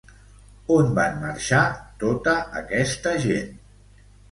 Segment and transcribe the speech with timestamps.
[0.75, 1.61] On van marxar
[2.05, 3.57] tota aquesta gent?